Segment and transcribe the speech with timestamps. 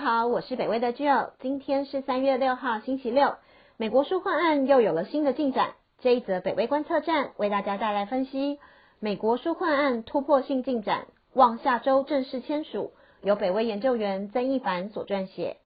[0.00, 3.34] 好，我是北威的 Jill，今天是三月六号星期六，
[3.76, 5.74] 美国纾困案又有了新的进展。
[5.98, 8.58] 这一则北威观测站为大家带来分析，
[8.98, 12.92] 美国纾困案突破性进展，望下周正式签署。
[13.20, 15.58] 由北威研究员曾一凡所撰写。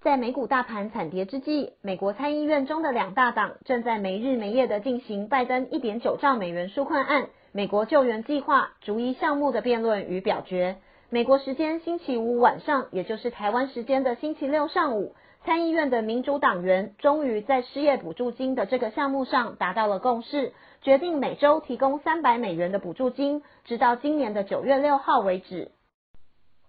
[0.00, 10.78] 在美股大盘惨跌之际，美国参议院中的两大党正在没日没夜的进行拜登一点九兆美元纾困案、美国救援计划逐一项目的辩论与表决。
[11.10, 20.52] 美国时间星期五晚上，也就是台湾时间的星期六上午，参议院的民主党员终于在失业补助金的这个项目上达到了共识，
[20.82, 25.70] 决定每周提供三百美元的补助金，直到今年的九月六号为止。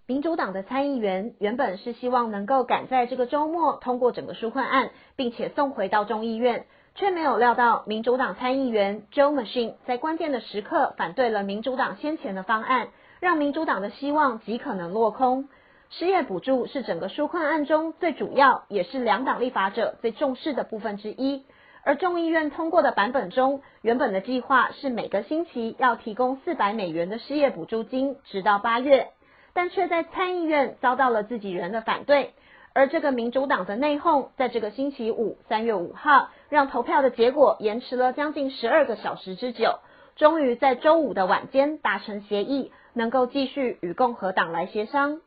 [0.08, 6.66] 民主党的参议员原本是希望能够赶在这个周末通过整个纾困案，并且送回到众议院，
[7.00, 12.90] 却没有料到民主党参议员 Joe Machine 在关键的时刻反对了民主党先前的方案。
[13.22, 15.48] 让民主党的希望极可能落空。
[15.90, 21.46] 失业补助是整个纾困案中最主要，也是两党立法者最重视的部分之一。
[21.84, 29.08] 而众议院通过的版本中，原本的计划是每个星期要提供四百美元的失业补助金，直到八月，
[29.54, 32.34] 但却在参议院遭到了自己人的反对。
[32.80, 39.80] 而这个民主党的内讧，在这个星期五，三月五号，让投票的结果延迟了将近十二个小时之久，
[40.16, 42.72] 终于在周五的晚间达成协议。
[42.94, 45.20] 能够继续与共和党来协商。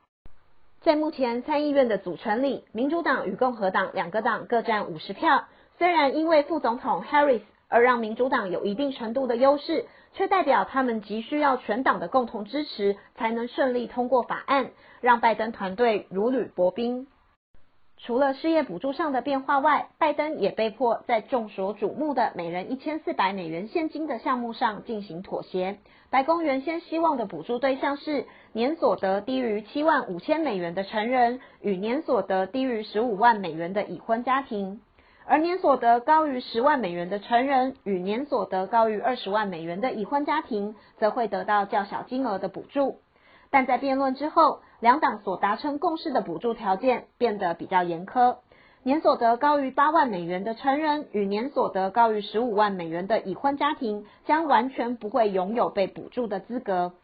[0.81, 5.45] 在目前参议院的组成里，民主党与共和党两个党各占五十票。
[5.77, 14.71] 虽然因为副总统 Harris 而让民主党有一定程度的优势，却代表他们急需要全党的共同支持，才能顺利通过法案，
[15.03, 17.07] 让拜登团队如履薄冰。
[18.05, 25.79] 除了失业补助上的变化外，拜登也被迫在众所瞩目的每人一千四百美元现金的项目上进行妥协。
[26.11, 34.81] 白宫原先希望的补助对象是年所得低于七万五千美元的成人与年所得低于十五万美元的已婚家庭，
[35.25, 42.99] 而年所得高于十万美元的成人与年所得高于二十万美元的已婚家庭，则会得到较小金额的补助。
[43.53, 48.37] 但在辩论之后，两党所达成共识的补助条件变得比较严苛。
[48.83, 56.95] 年所得高于八万美元的成人与年所得高于十五万美元的已婚家庭将完全不会拥有被补助的资格。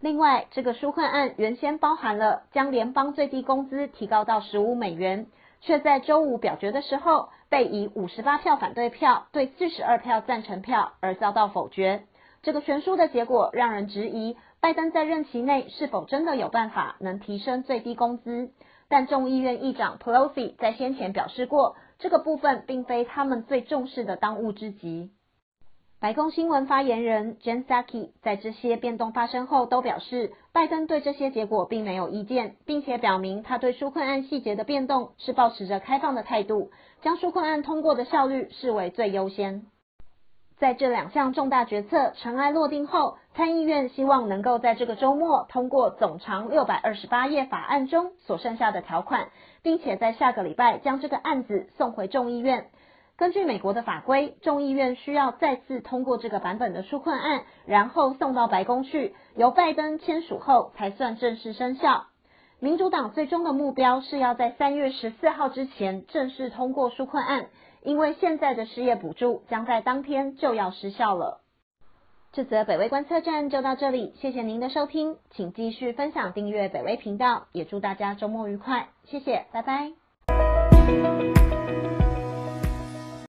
[0.00, 5.28] 另外，这个纾困案原先包含了将联邦最低工资提高到十五美元，
[5.60, 12.02] 却在周五表决的时候被以五十八票反对票对四十二票赞成票而遭到否决。
[12.42, 14.36] 这个悬殊的结果让人质疑。
[14.60, 18.50] 拜登在任期内是否真的有办法能提升最低工资？
[18.88, 25.10] 但众议院议长 Pelosi 在先前表示过，这个部分并非他们最重视的当务之急。
[26.00, 36.70] 白宫新闻发言人 Jen Psaki 在这些变动发生后都表示，拜登对这些结果并没有意见，并且表明他对纾困案细节的变动是保持着开放的态度，
[37.02, 39.66] 将纾困案通过的效率视为最优先。
[40.58, 49.28] 在这两项重大决策尘埃落定后，参议院希望能够在这个周末通过总长六百二十八页法案中所剩下的条款，
[49.62, 52.66] 并且在下个礼拜将这个案子送回众议院。
[53.16, 62.06] 根据美国的法规，众议院需要再次通过这个版本的纾困案，然后送到白宫去，由拜登签署后才算正式生效。
[62.58, 67.46] 民主党最终的目标是要在三月十四号之前正式通过纾困案。
[67.82, 71.40] 因为现在的失业补助将在当天就要失效了。
[72.32, 79.92] 这则北威观测站就到这里，谢谢您的收听，请继续分享订阅北威频道，也祝大家周末愉快，谢谢，拜拜。